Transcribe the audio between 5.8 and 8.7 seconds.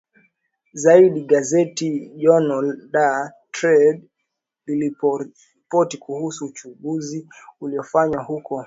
kuhusu uchunguzi uliofanywa huko